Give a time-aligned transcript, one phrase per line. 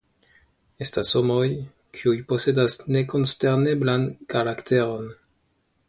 [0.85, 1.43] Estas homoj,
[1.99, 5.07] kiuj posedas nekonsterneblan karakteron.